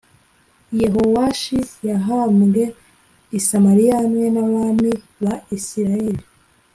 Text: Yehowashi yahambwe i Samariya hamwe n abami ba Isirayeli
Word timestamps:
Yehowashi 0.81 1.59
yahambwe 1.89 2.63
i 3.37 3.39
Samariya 3.47 3.93
hamwe 4.01 4.25
n 4.33 4.37
abami 4.43 4.91
ba 5.23 5.33
Isirayeli 5.57 6.23